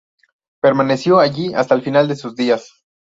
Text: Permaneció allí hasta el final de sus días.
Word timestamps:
Permaneció 0.63 1.19
allí 1.19 1.53
hasta 1.53 1.75
el 1.75 1.83
final 1.83 2.07
de 2.07 2.15
sus 2.15 2.35
días. 2.35 2.71